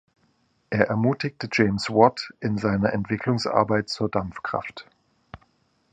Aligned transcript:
Er 0.71 0.87
ermutigte 0.87 1.47
James 1.51 1.91
Watt 1.91 2.33
in 2.39 2.57
seiner 2.57 2.91
Entwicklungsarbeit 2.91 3.87
zur 3.87 4.09
Dampfkraft. 4.09 4.89